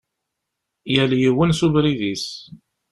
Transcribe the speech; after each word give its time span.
Yal 0.93 1.11
yiwen 1.21 1.51
s 1.53 1.59
ubrid-is. 1.65 2.25